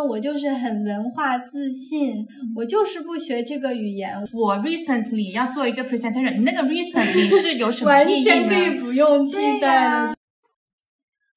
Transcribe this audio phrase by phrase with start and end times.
[0.00, 4.16] 我就是很文化自信，我就是不学这个语言。
[4.32, 8.80] 我 recently 要做一个 presentation，你那个 recently 是有什么完意义全可以？
[8.80, 10.16] 不用替对代呀的。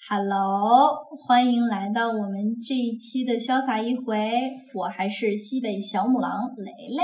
[0.08, 4.32] Hello，欢迎来到我们这一期的潇洒一回，
[4.74, 7.04] 我还是西北小母狼雷雷。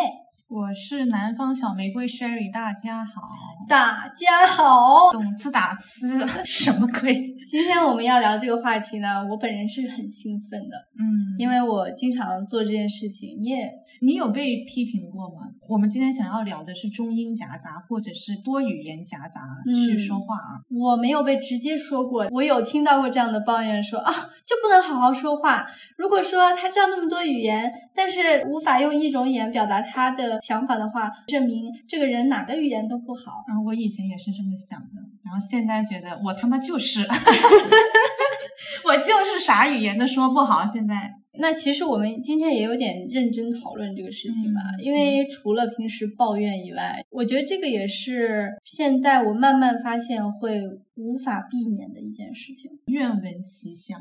[0.51, 3.21] 我是南方小玫瑰 Sherry，大家好。
[3.69, 7.15] 大家好，懂次打次，什么鬼？
[7.49, 13.71] 今天我们要聊这个话题呢，我本人是很兴奋的，嗯，因为我经常做这件事情，你也
[14.03, 15.47] 你有被批评过吗？
[15.69, 20.59] 我们今天想要聊的是中英夹杂或者是多语言夹杂去嗯说话啊。
[20.71, 24.11] 我没有被直接说过，我有听到过这样的抱怨说啊，
[24.43, 25.67] 就不能好好说话。
[25.97, 33.45] 如果说他知道那么多语言，但是无法用一种语言表达他的想法的话，证明这个人哪个语言都不好。
[33.47, 37.05] 嗯，我以前也是这么想的，然后现在觉得我他妈就是，
[38.83, 40.65] 我就是啥语言都说不好。
[40.65, 50.61] 现在，那其实我们今天也有点认真讨论这个事情吧，嗯因为除了平时抱怨以外，我觉得这个也是现在我慢慢发现会
[50.95, 52.71] 无法避免的一件事情。
[52.87, 53.99] 愿闻其详。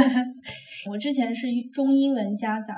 [0.90, 2.74] 我之前是中英文夹杂，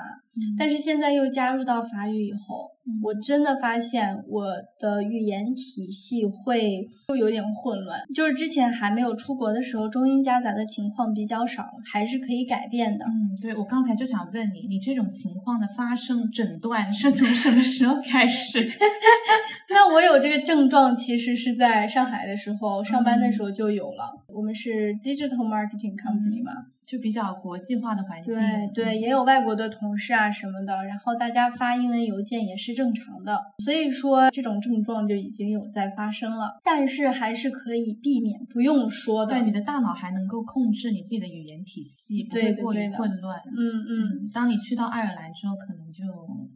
[0.57, 4.45] 但是现在又加入到法语以后，嗯我真的发现我
[4.79, 7.99] 的语言体系会会有点混乱。
[8.13, 13.05] 就是之前还没有出国的时候，中英夹杂的情况比较少，还是可以改变的。
[13.05, 18.59] 嗯，对，我刚才就想问你，你这种情况的发生诊断是从什么时候开始？
[19.73, 24.23] 那我有这个症状，其实是在上海的时候上班的时候就有了。
[24.27, 26.51] 我们是 digital marketing company 嘛，
[26.85, 28.33] 就比较国际化的环境。
[28.73, 39.33] 对对，也有外国的同事啊什么的，然后大家发英文邮件也是正常的，所以说这种症状就已经有在发生了，但是还是可以避免，不用说的。
[39.35, 43.39] 对，你的大脑还能够控制你自己的语言体系，不会过于混乱。
[43.47, 46.03] 嗯嗯，嗯，当你去到爱尔兰之后，可能就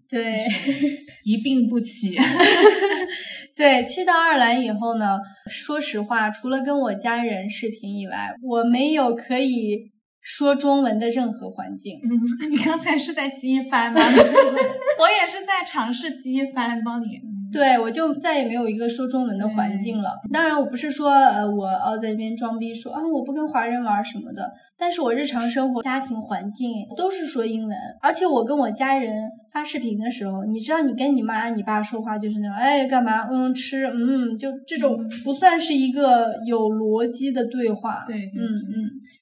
[0.09, 2.17] 对就是 一病不起。
[3.55, 5.17] 对，去到爱尔兰以后呢，
[5.49, 9.91] 说实话，除了跟我家人视频以外，我没有可以
[10.29, 11.93] 说中文的任何环境。
[12.03, 12.11] 嗯，
[12.51, 14.01] 你刚才是在机翻吗？
[14.99, 17.05] 我也是在尝试机翻，帮你。
[17.23, 20.09] 嗯对，我就再也没有一个说中文的环境了。
[20.33, 24.51] 当然，我不是说呃，我要在这边装逼说啊，我不跟华人玩什么的。
[24.77, 33.29] 但是我日常生活、家庭环境都是说英文，而且我跟我家人发视频的时候，你知道，你跟你妈、你爸说话就是那种，哎，干嘛？
[33.31, 38.03] 嗯，吃，嗯，就这种不算是一个有逻辑的对话。
[38.05, 38.75] 对，对嗯嗯，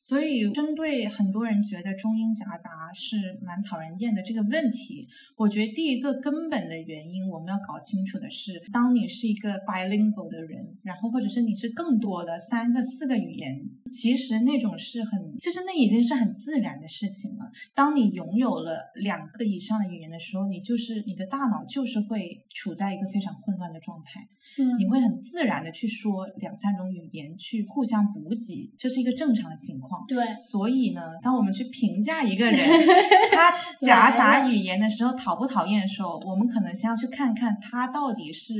[0.06, 17.52] 所以针对很多人觉得中英夹杂是蛮讨人厌的这个问题，我觉得第一个根本的原因，我们要搞清楚的是，当你是一个 bilingual 的人，然后或者是你是更多的三个、四个语言，其实那种是很，就是那已经是很自然的事情了。
[17.74, 24.22] 当你拥有了两个以上的语言的时候，你就是你的大脑就是会处在一个非常混乱的状态。
[24.60, 29.95] 嗯你会很自然的去说两三种语言，去互相补给，这是一个正常的情况。
[30.08, 32.58] 对，所以呢，当我们去评价一个人
[33.32, 38.54] 他夹杂语言的时候讨不讨厌的时候，我们可能先要去看看他到底是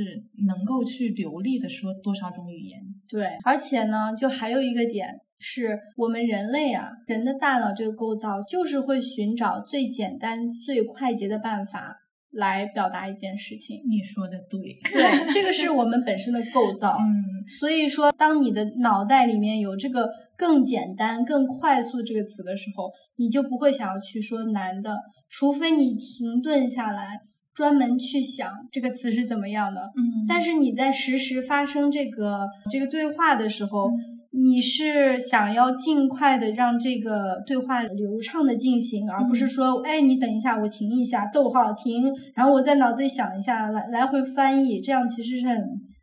[0.46, 2.80] 能够去流利的说多少种语言。
[3.08, 5.08] 对，而且呢，就还有一个点
[5.38, 11.96] 是我们人类啊，人的大脑这个构造就是会寻找最简单、最快捷的办法
[12.30, 13.80] 来表达一件事情。
[13.88, 16.96] 你说的对，对，这个是我们本身的构造。
[16.98, 24.96] 嗯，所以说，当你的脑袋里面有这个更简单、更快速这个词的时候，你就不会想要去说难的，
[25.28, 27.20] 除非你停顿下来，
[27.54, 29.80] 专门去想这个词是怎么样的。
[29.96, 33.90] 嗯但是你在实时发生这个这个对话的时候，
[34.38, 45.56] 你是想要尽快的让这个对话流畅的进行，而不是说，哎，你等一下，我停一下，逗号停，然后我在脑子里想一下，来来回翻译，这样其实是很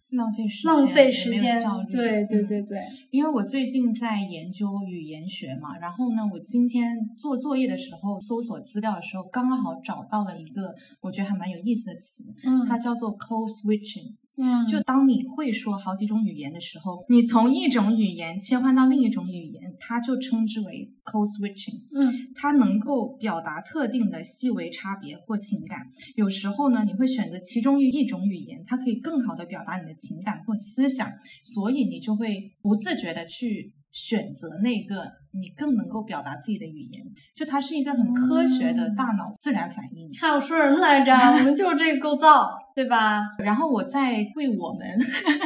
[0.10, 1.64] 浪费时间，浪费时间。
[1.92, 2.80] 对对嗯对对，
[3.12, 14.16] 因为我最近在研究语言学嘛，然后呢，我今天做作业的时候搜索资料的时候，刚好找到了一个我觉得还蛮有意思的词，嗯它叫做 code switching。
[14.36, 21.82] 嗯，就当你会说好几种语言的时候，你从一种语言切换到另一种语言，它就称之为 code switching。
[21.94, 25.82] 嗯它能够表达特定的细微差别或情感。
[26.16, 31.08] 有时候呢，你会选择其中一种语言，它可以更好的表达你的情感或思想，
[31.44, 37.04] 所以你就会不自觉的去选择那个你更能够表达自己的语言。
[37.36, 40.10] 就它是一个很科学的大脑自然反应。
[40.20, 41.14] 还有说什么来着？
[41.14, 42.63] 我们就是这个构造。
[42.76, 43.22] 对吧？
[43.38, 44.88] 然后我再为我们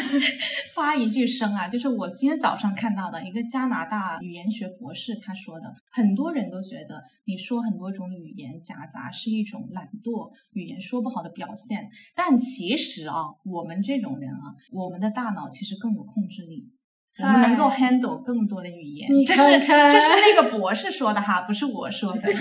[0.73, 16.69] 发一句声啊，就是我今天早上看到的一个加拿大语言学博士他说的，很多人都觉得你说很多种语言夹杂是一种懒惰、语言说不好的表现，但其实啊，我们这种人啊，我们的大脑其实更有控制力。
[17.19, 22.21] 我们能够 handle 更多的语言，你看看，这是那个博士说的哈，不是我说的。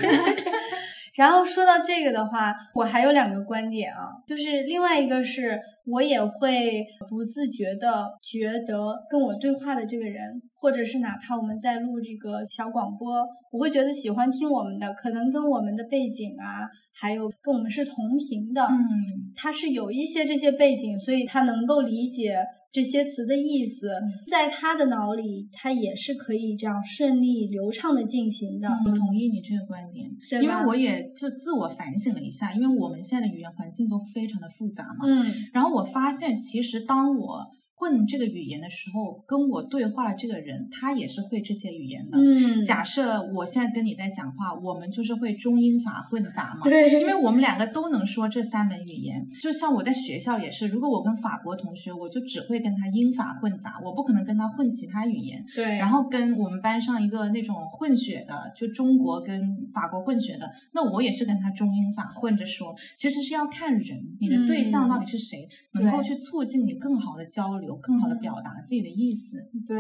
[1.16, 22.38] 然后说到这个的话，我还有两个观点啊，就是另外一个是我也会不自觉的觉得跟我对话的这个人，或者是哪怕我们在录这个小广播，我会觉得喜欢听我们的，可能跟我们的背景啊，还有跟我们是同频的，嗯，他是有一些这些背景，所以他能够理解。
[22.76, 23.88] 这些词的意思，
[24.28, 28.68] 在他的脑里，他也是可以这样顺利流畅的进行的。
[28.68, 35.06] 我同意你这个观点，对因为我也就自我反省了一下，因为我们现在的语言环境都非常的复杂嘛。
[35.06, 35.24] 嗯，
[35.54, 37.46] 然后我发现，其实当我。
[37.78, 42.18] 混这个语言的时候，跟我对话的这个人，他也是会这些语言的。
[42.18, 46.62] 嗯，假设我现在跟你在讲话，我们就是会中英法混杂嘛。
[46.64, 49.26] 对，因为我们两个都能说这三门语言。
[49.42, 55.44] 就像我在学校也是，如果我跟法国同学，我就只会跟他英法混杂，我不可能跟他混其他语言。
[55.54, 55.76] 对。
[55.76, 59.38] 然后跟我们班上一个那种混血的，就中国跟
[59.74, 62.74] 法国混血的，那我也是跟他中英法混着说。
[62.96, 67.65] 其实是要看人，你的对象到底是谁，能够去促进你更好的交流。
[67.66, 69.36] 有更好的表达自己的意思，
[69.66, 69.76] 对，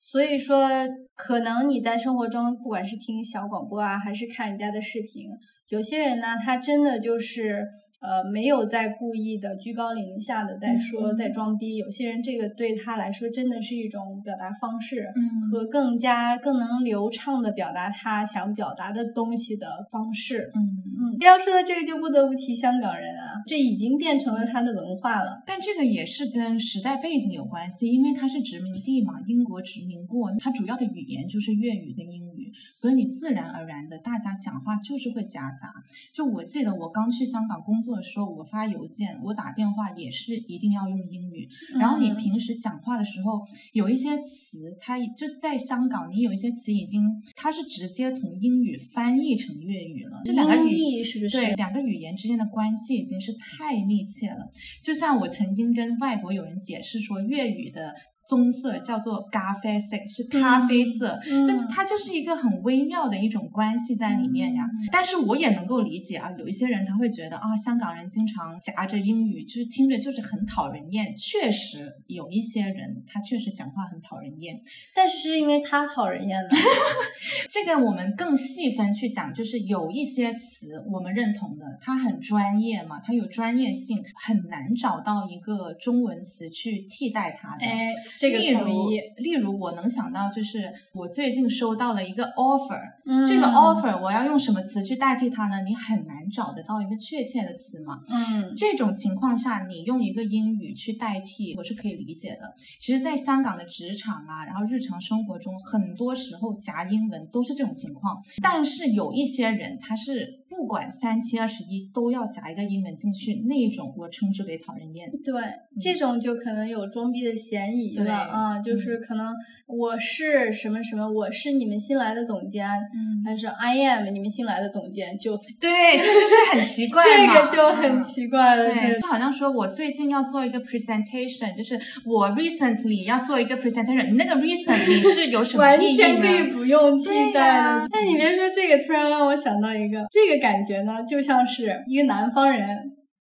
[0.00, 0.68] 所以说
[1.14, 5.28] 可能你在生活中，不管是听小广播啊，还是看人家的视频，
[5.68, 7.64] 有些人呢，他真的就是。
[8.00, 11.76] 呃，没有在故意的居高临下的在说，在装逼。
[11.76, 20.60] 有些人这个对他来说真的是一种表达方式，嗯，和更加更能流畅的表达他想表达的东西的方式，嗯
[20.98, 21.18] 嗯。
[21.20, 25.42] 要说到这个，就不得不提香港人啊，这已经变成了他的文化了。
[25.46, 32.39] 但这个也是跟时代背景有关系，因为它是殖民地嘛，英国殖民过，它主要的语言就是粤语跟英语，
[32.74, 35.70] 所以你自然而然的大家讲话就是会夹杂。
[36.14, 37.90] 就我记得我刚去香港工作。
[37.90, 41.48] 的时候，我发邮件，我打电话也是一定要用英语。
[41.78, 43.40] 然后你平时讲话的时候，
[43.72, 47.02] 有一些词，它就是在香港，你有一些词已经
[47.34, 50.20] 它是直接从英语翻译成粤语了。
[50.24, 51.36] 这两个语是不是？
[51.36, 54.48] 对，两个语言之间的关系已经是太密切了。
[54.82, 57.92] 就像我曾经跟外国友人解释说，粤语的。
[58.30, 64.64] 棕色叫做咖啡色，是咖啡色，就它就是一个很微妙的一种关系在里面呀。
[64.92, 71.12] 但是我也能够理解啊，有一些人他会觉得啊，香港人经常夹着英语，就是听着就是很讨人厌。
[71.16, 74.62] 确实有一些人他确实讲话很讨人厌，
[74.94, 76.50] 但是是因为他讨人厌的。
[77.50, 87.66] 这个我们更细分去讲，就是有一些词我们认同的，它很专业嘛，它有专业性，很难找到一个中文词去替代它的。
[87.66, 87.92] 哎。
[88.20, 95.62] 这个例如，例如我能想到就是我最近收到了一个 offer，嗯，这个 offer 我要用什么词去代替它呢？
[95.62, 102.54] 你很难找得到一个确切的词嘛，嗯，这种情况下你用一个英语去代替，我是可以理解的。
[102.78, 108.18] 其实，在香港的职场啊，然后日常生活中，很多时候夹英文都是这种情况。
[108.42, 115.08] 但是有一些人他是不管三七二十一都要夹一个英文进去，那种我称之为讨人厌。
[115.24, 115.40] 对，
[115.80, 117.96] 这种就可能有装逼的嫌疑。
[117.96, 119.28] 了啊，就是可能
[119.66, 128.66] 我是什么什么，我是你们新来的总监，嗯，还是 I am 你们新来的总监，就对，这就是很奇怪这个就很奇怪了。
[128.66, 136.08] 对，就好像说我最近要做一个 presentation，就是我 recently 要做一个 presentation，你那个 recently 是有什么意义呢？
[136.08, 137.88] 完全可以不用替代的。
[137.92, 142.66] 但你别说这个，突然让我想到一个，这个感觉呢，就像是一个南方人。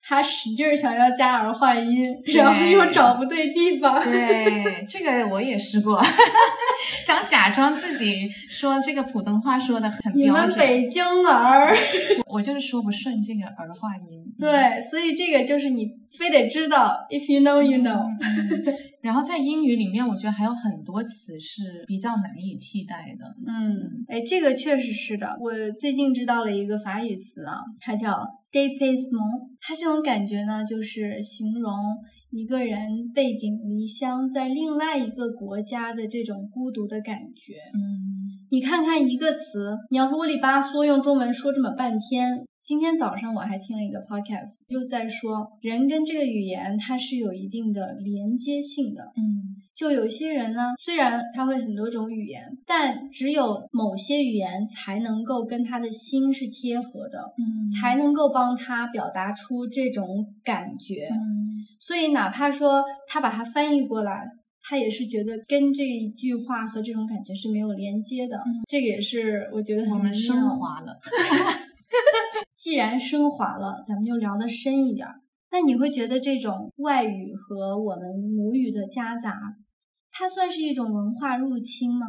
[0.01, 4.01] 他使劲想要加儿化音，然后又找不对地方。
[4.01, 6.01] 对，这个我也试过，
[7.05, 10.23] 想假装自己说这个普通话说的很标准。
[10.23, 11.75] 你们北京儿？
[12.31, 14.23] 我就是说不顺这个儿化音。
[14.39, 18.01] 对，所以这个就是你非得知道，if you know, you know。
[19.01, 23.25] 然后在英语里面，我觉得还有很多词是比较难以替代的。
[23.47, 25.37] 嗯，哎，这个确实是的。
[25.39, 28.11] 我最近知道了一个法语词啊，它叫
[28.51, 29.49] dépassement。
[29.61, 31.71] 它这种感觉呢，就是形容
[32.31, 37.53] 一个人背井离乡，在另外一个国家的这种孤独的感觉。
[37.73, 42.45] 嗯，你看看一个词，你要啰里吧嗦用中文说这么半天。
[42.69, 49.11] 今天早上我还听了一个 podcast，又在说人跟这个语言它是有一定的连接性的。
[49.17, 61.09] 嗯就有些人呢，虽然他会很多种语言，但只有某些语言才能够跟他的心是贴合的，嗯才能够帮他表达出这种感觉。
[61.11, 64.21] 嗯所以哪怕说他把它翻译过来，
[64.61, 68.39] 他也是觉得跟这一句话和这种感觉是没有连接的。
[68.67, 70.95] 这个也是我觉得很我们妙升华了。
[72.59, 75.21] 既然升华了，咱们就聊得深一点儿。
[75.49, 79.33] 那你会觉得这种外语和我们母语的夹杂，
[80.11, 82.05] 它算是一种文化入侵吗？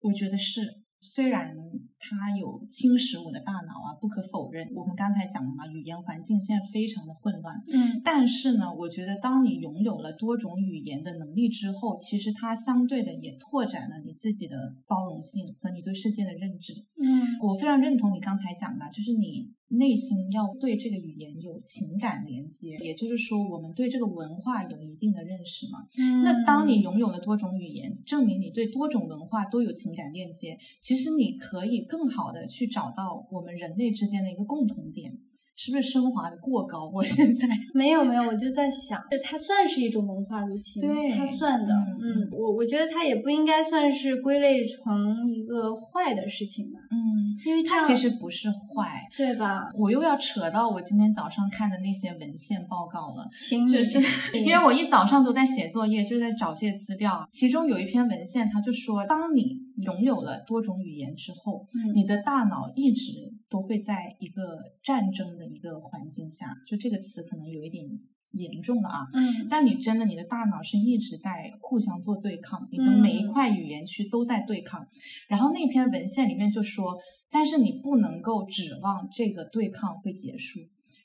[0.00, 1.56] 我觉得是，虽然
[2.04, 4.68] 它有侵蚀我的大脑啊，不可否认。
[4.74, 7.56] 我们刚才讲了嘛，语言环境现在非常的混乱。
[7.72, 16.74] 嗯但是呢，我觉得当你拥有了多种语言的能力之后，其实它相对的也拓展了你自己的包容性和你对世界的认知。
[17.02, 25.80] 嗯我非常认同你刚才讲的，就是你内心要对这个语言有情感连接，也就是说，我们对这个文化有一定的认识嘛。
[25.98, 35.12] 嗯那当你拥有了多种语言，证明你对多种文化都有情感链接，其实你可以更好的去找到我们人类之间的一个共同点。
[35.56, 36.90] 是不是升华的过高？
[36.92, 41.72] 我现在没有没有，我就在想，这它算是一种文化入侵，对它算的。
[41.72, 44.82] 嗯嗯，我我觉得它也不应该算是归类成
[45.28, 46.98] 一个坏的事情吧，嗯，
[47.44, 49.02] 因为它其实不是坏。
[49.16, 49.68] 对吧？
[49.78, 53.28] 我又要扯到我今天早上看的那些文献报告了。
[53.70, 54.00] 就是
[54.38, 57.26] 因为我一早上都在写作业，就是在找这些资料。
[57.30, 63.12] 其中有一篇文献，他就说，当你拥有了多种语言之后，嗯你的大脑一直
[63.48, 67.84] 都会在一个战争的一个环境下，就这个词可能有一点
[68.32, 69.06] 严重了啊。
[69.14, 74.84] 嗯但你真的，你的大脑是一直在互相做对抗，你的嗯每一块语言区都在对抗。
[75.28, 76.96] 然后那篇文献里面就说，
[77.34, 80.60] 但是你不能够指望这个对抗会结束，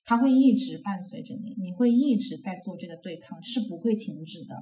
[0.05, 4.53] 它会一直伴随着你，你会一直在做这个对抗，是不会停止的。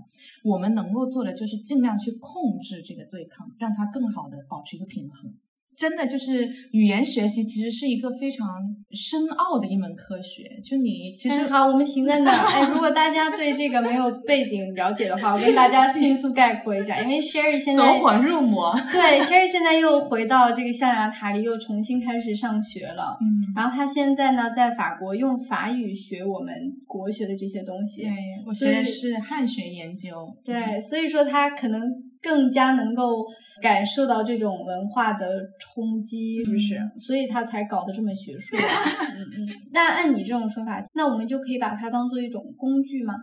[0.45, 5.35] 我们能够做的就是尽量去控制这个对抗，让它更好的保持一个平衡。
[5.77, 8.47] 真的就是语言学习，其实是一个非常
[8.91, 10.43] 深奥的一门科学。
[10.65, 12.47] 就你其实嗯好，我们停在那儿。
[12.47, 16.99] 哎，如果大家对这个没有背景了解的话，我跟大家迅速概括一下。
[17.01, 18.73] 因为 Sherry 现在走火入魔。
[18.91, 23.15] 对 Sherry 现在又回到这个象牙塔里，又重新开始上学了。
[23.21, 26.53] 嗯，然后他现在呢，在法国用法语学我们
[26.87, 28.01] 国学的这些东西。
[28.01, 28.11] 对，
[28.47, 30.35] 我学的是汉学研究。
[30.43, 31.81] 对，所以说他可能
[32.21, 33.25] 更加能够
[33.61, 36.79] 感受到这种文化的冲击，是不是？
[36.99, 38.61] 所以他才搞得这么学术、啊。
[39.15, 39.49] 嗯嗯。
[39.71, 43.13] 那按你这种说法，那我们就可以把它当做一种工具吗？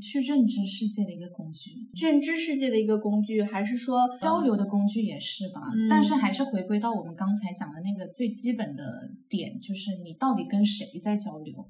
[0.00, 5.60] 去认知世界的一个工具，认知世界的一个工具，还是说交流的工具也是吧？
[5.74, 8.82] 嗯但是还是回归到我们刚才讲的那个最基本的
[9.28, 11.68] 点，就是你到底跟谁在交流？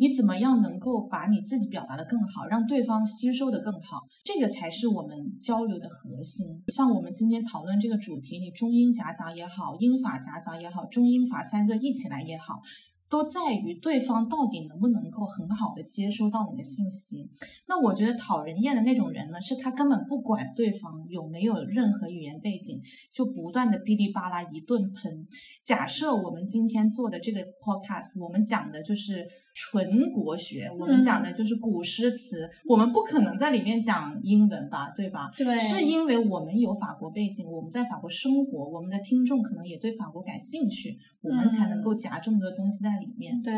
[0.00, 4.00] 你怎么样能够把你自己表达的更好，让对方吸收的更好？
[4.24, 6.46] 这个才是我们交流的核心。
[6.68, 12.60] 像我们今天讨论这个主题，你中英夹杂也好，英法夹杂也好，中英法三个一起来也好。
[13.08, 17.30] 都在于对方到底能不能够很好的接收到你的信息。
[17.68, 22.80] 那我觉得讨人厌的那种人呢，是他根本不管对方有没有任何语言背景，
[23.12, 25.26] 就不断的哔哩吧啦一顿喷。
[25.62, 35.30] 假设我们今天做的这个 podcast，我们讲的就是纯国学，我们讲的就是古诗词，我们不可能在里面讲英文吧，对吧？
[35.36, 43.40] 对是因为我们有法国背景，我们在法国生活，我们的听众可能也对法国感兴趣，我们才能够夹这么多东西在里面。
[43.42, 43.52] 对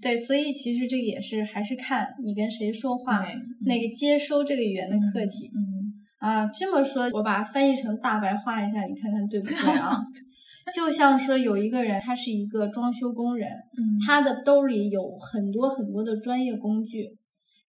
[0.00, 3.34] 对，所以其实这个也是还是看你跟谁说话，对
[3.66, 5.50] 那个接收这个语言的课题。
[5.54, 9.96] 嗯，啊，这么说，我把它翻译成大白话一下，你看看对不对啊？
[10.74, 17.08] 就像说有一个人，他是一个装修工人，嗯他的兜里有很多很多的专业工具，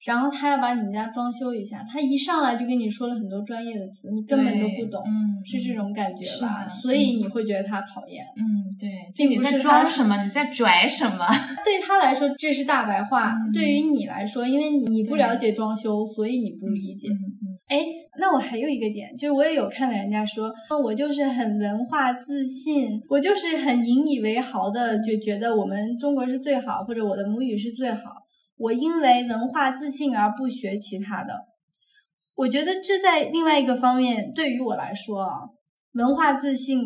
[0.05, 6.67] 然后他要把你们家装修一下，他一上来就跟你说了很多专业的词，你根本都不懂，嗯，是这种感觉吧？
[6.67, 8.23] 所以你会觉得他讨厌。
[8.35, 11.25] 嗯，对，就你在并不是装什么，你在拽什么？
[11.63, 17.07] 对他来说这是大白话，嗯对于你来说，因为你不了解装修，所以你不理解。
[17.09, 17.85] 嗯哎，
[18.19, 20.51] 那我还有一个点，就是我也有看到人家说，
[20.83, 28.01] 我就是很文化自信，我就是很引以为豪的，就觉得我们中国是最好，或者我的母语是最好。
[28.61, 31.33] 我因为文化自信而不学其他的。
[32.35, 35.29] 我觉得这在另外一个方面，对于我来说啊，
[35.93, 36.79] 文化自信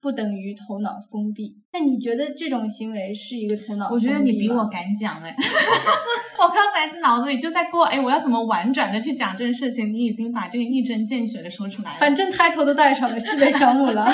[0.00, 1.56] 不等于头脑封闭。
[1.72, 3.88] 那你觉得这种行为是一个头脑？
[3.90, 5.34] 我觉得你比我敢讲哎，
[6.38, 9.92] 我刚才在脑子里就在过哎，我要怎么婉转的去讲这件事情？
[9.92, 11.98] 你已经把这个一针见血的说出来了。
[11.98, 14.10] 反正抬头都带上了西北小母了，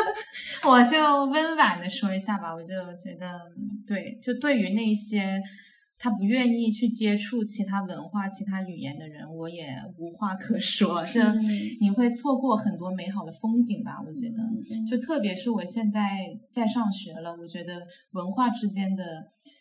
[0.64, 2.54] 我就温婉的说一下吧。
[2.54, 3.28] 我就觉得，
[3.86, 5.42] 对，就对于那些。
[6.04, 11.02] 他不愿意去接触其他文化、其他语言的人，我也无话可说。
[11.02, 11.18] 是，
[11.80, 13.92] 你会错过很多美好的风景吧？
[14.06, 17.80] 我觉得，就特别是我现在在上学了，我觉得
[18.12, 19.02] 文化之间的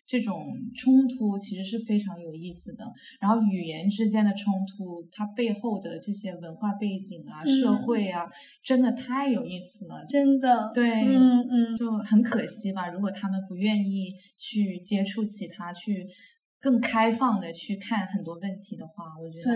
[0.05, 2.83] 这种冲突其实是非常有意思的。
[3.21, 8.25] 然后语言之间的冲突，它背后的这些文化背景啊、社会啊，
[8.61, 10.03] 真的太有意思了。
[10.09, 12.89] 真的，对，嗯嗯，就很可惜吧。
[12.89, 16.05] 如果他们不愿意去接触其他，去。
[16.63, 19.53] 更开放的去看很多问题的话，我觉得，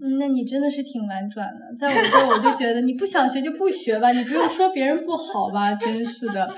[0.00, 1.60] 嗯，那你真的是挺婉转的。
[1.78, 6.50] 在我这，我就觉得你不想学就不学吧，你不用说别人不好吧，真是的。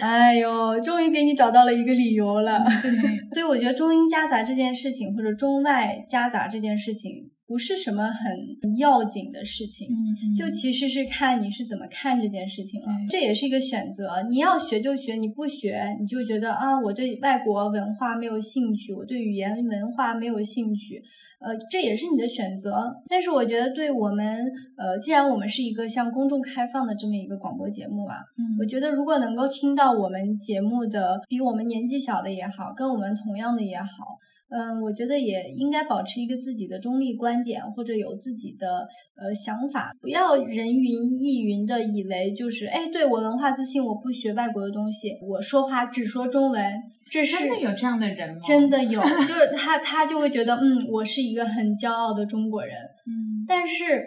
[0.00, 2.64] 哎呦，终于给你找到了一个理由了。
[3.32, 7.30] 所以我觉得中英夹杂这件事情，或者中外夹杂这件事情。
[7.46, 9.88] 不是什么很要紧的事情，
[10.34, 12.86] 就其实是看你是怎么看这件事情了。
[13.10, 21.02] 这也是一个选择，你要学就学，你不学你就觉得啊，我对外国文化没有兴趣，我对语言文化没有兴趣，
[21.38, 22.90] 呃，这也是你的选择。
[23.08, 28.16] 但是我觉得，对我们，呃，既然我们是一个向公众开放的这么一个广播节目啊，
[28.58, 34.18] 我觉得如果能够听到我们节目的比我们年纪小的也好，跟我们同样的也好。
[34.50, 38.86] 嗯，我觉得也应该保持一个自己的中立观点，或者有自己的
[39.16, 46.62] 呃想法，不要人云亦云的以为就是哎，对我文化自信，我不学外国的东西，我说话只说中文，
[47.10, 48.40] 这是真的有这样的人吗？
[48.44, 54.04] 真的有， 就是他他就会觉得嗯，我是一个很骄傲的中国人，嗯，但是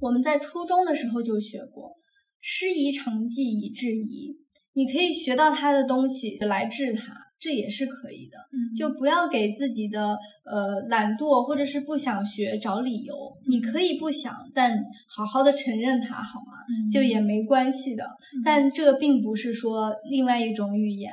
[0.00, 1.92] 我们在初中的时候就学过，
[2.40, 4.36] 师夷长技以制夷，
[4.74, 7.21] 你可以学到他的东西来治他。
[7.42, 8.38] 这也是可以的，
[8.78, 13.14] 就不要给自己的呃懒惰或者是不想学找理由。
[13.48, 16.52] 你可以不想，但好好的承认它好吗？
[16.92, 18.04] 就也没关系的。
[18.44, 21.12] 但这并不是说另外一种语言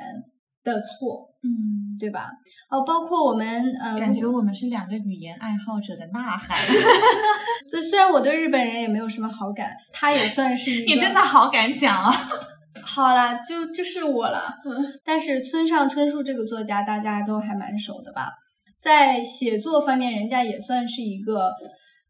[0.62, 2.30] 的错，嗯，对吧？
[2.70, 6.56] 哦，包括我们呃，感觉我们是两个语言爱好者的呐喊。
[7.68, 10.94] 所以虽然我对日本人也没有什么好感，他也算是一个。
[10.94, 12.12] 你真的好敢讲啊！
[12.92, 14.54] 好啦，就就是我了。
[15.04, 18.32] 但是村上春树这个作家大家都还蛮熟的吧？
[18.78, 21.50] 在写作方面，人家也算是一个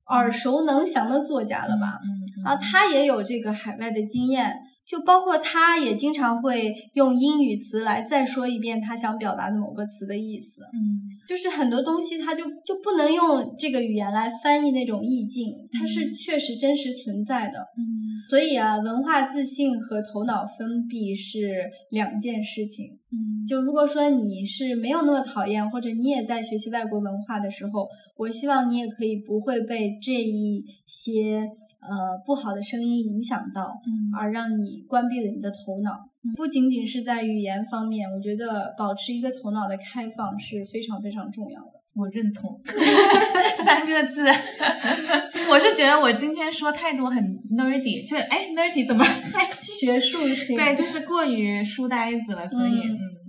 [0.07, 1.99] 耳熟能详的作家了吧？
[2.03, 4.55] 嗯，啊，他也有这个海外的经验，
[4.91, 10.63] 就包括他也经常会用英语词来再说一遍他想表达的某个词的意思。
[10.73, 17.61] 嗯，就是很多东西他就就不能用这个语言来翻译那种意境，它是确实真实存在的。
[17.79, 18.11] 嗯。
[18.29, 22.87] 所以啊，文化自信和头脑封闭是两件事情。
[23.13, 31.43] 嗯，就如果说你是没有那么讨厌，或者你也在学习外国文化的时候，我希望你也可以不会被这一些
[31.81, 35.91] 呃不好的声音影响到，嗯，而让你关闭了你的头脑。
[36.37, 41.73] 不仅仅是在语言方面，我觉得保持一个头脑的开放是非常非常重要的。
[41.93, 42.59] 我认同
[43.65, 44.25] 三个字，
[45.51, 49.05] 我是觉得我今天说太多很 nerdy，就是哎 nerdy 怎么
[49.61, 50.57] 学术性？
[50.57, 52.83] 对，就是过于书呆子了，所以。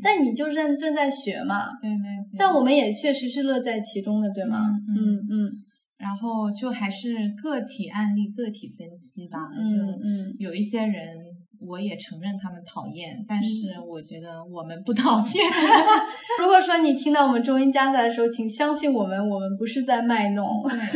[0.04, 1.66] 但你就认正在学嘛？
[1.82, 2.38] 对对。
[2.38, 4.58] 但我们也确实是乐在其中的，对吗？
[4.90, 5.52] 嗯嗯。
[6.02, 9.38] 然后就还是个体案例、个体分析吧。
[9.58, 10.36] 嗯嗯。
[10.40, 11.38] 有一些人。
[11.64, 15.28] 我也承认他们讨厌，但是我觉得我们不讨厌。
[16.42, 20.44] 如果说你听到我们中英夹杂的时候，请相信我们，我们不是在卖弄。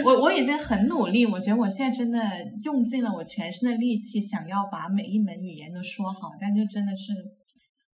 [0.03, 2.19] 我我已经很努力，我觉得我现在真的
[2.63, 7.13] 用尽了我全身的力气，想要把每一门语言都说好，但就真的是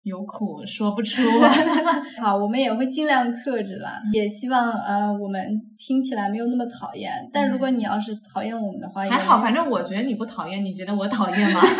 [0.08, 1.22] 有苦说不出。
[2.20, 7.12] 好，我们也会尽量克制了，也希望呃我们听起来没有那么讨厌。
[7.32, 11.60] 但如果你要是讨厌我们的话，还好，反正我觉得你不讨厌，你觉得我讨厌吗？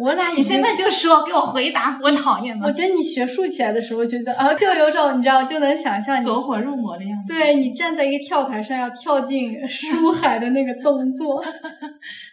[0.00, 2.64] 我俩，你现在就说，给我回答，我讨厌吗？
[2.66, 7.34] 我觉得你学术起来的时候，觉得啊，就有种你知道，就能想象你走火入魔的样子。
[7.34, 11.44] 对你站在一个跳台上要跳进书海的那个动作。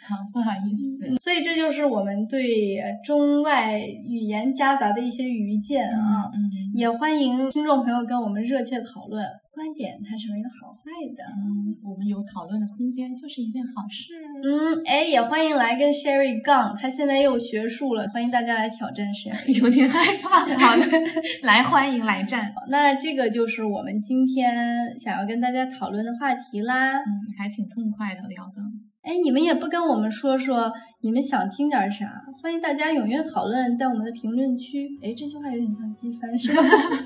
[0.10, 1.15] 好，不好意思。
[1.22, 6.26] 所以这就是我们对中外语言夹杂的一些愚见啊，
[6.74, 9.24] 也欢迎听众朋友跟我们热切讨论。
[9.52, 10.80] 观点它是没有好坏
[11.17, 14.13] 的，嗯，我们有讨论的空间就是一件好事。
[14.41, 20.45] 嗯，哎，也欢迎来跟 Sherry 杠，他现在又学术了，欢迎大家来挑战 Sherry，有点害怕。
[20.45, 20.86] 好的，
[21.43, 22.54] 来欢迎来战。
[22.69, 26.93] 那这个就是我们今天想要跟大家讨论的话题啦。
[26.93, 27.04] 嗯，
[27.38, 28.62] 还挺痛快的聊的。
[29.02, 32.06] 哎，你们也不跟我们说说你们想听点啥？
[32.42, 34.90] 欢迎大家踊跃讨论，在我们的评论区。
[35.02, 36.62] 哎，这句话有点像机翻，是吧？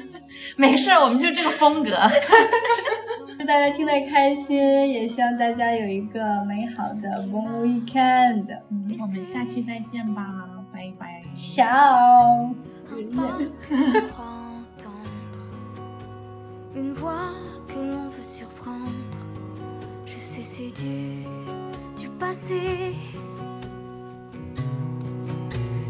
[0.58, 1.92] 没事儿，我们就这个风格。
[3.38, 8.46] 祝大家听得开心，也希望大家有一个美好的 Bon Weekend。
[8.70, 11.24] 嗯，我们下期再见吧，拜拜。
[11.36, 12.54] Ciao。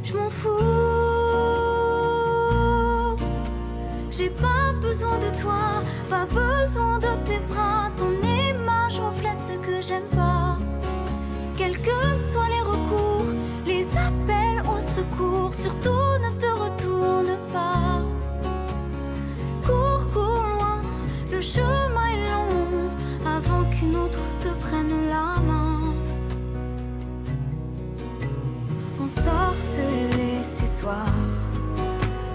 [0.04, 0.50] Je m'en fous.
[4.12, 6.93] J'ai pas besoin de toi, pas besoin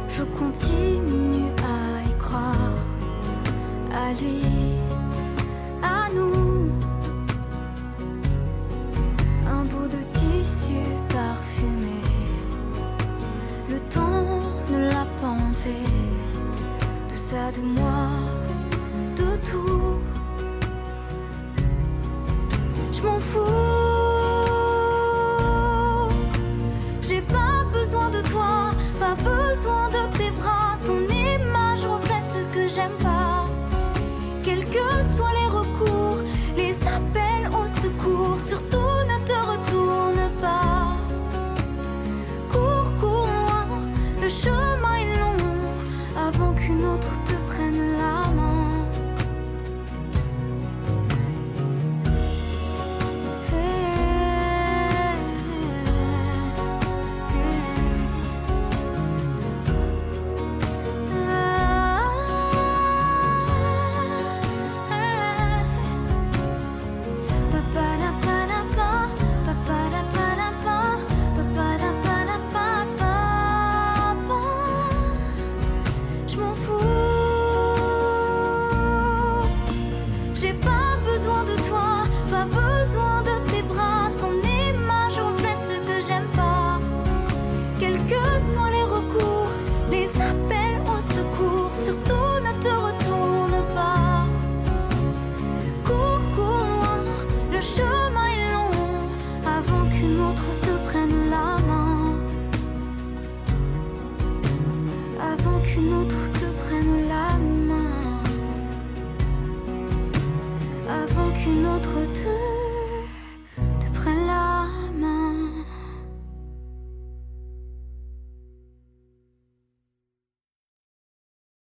[0.08, 2.78] Je continue à y croire,
[3.92, 4.40] à lui,
[5.82, 6.72] à nous.
[9.46, 10.80] Un bout de tissu
[11.10, 12.00] parfumé,
[13.68, 15.80] le temps ne l'a pas enlevé
[17.10, 17.97] de ça, de moi,